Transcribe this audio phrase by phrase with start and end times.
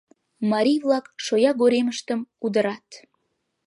[0.51, 2.87] Марий-влак шоягоремыштым удырат.